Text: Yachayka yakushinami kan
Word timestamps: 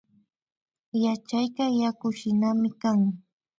Yachayka 1.03 1.63
yakushinami 1.81 2.69
kan 2.81 2.99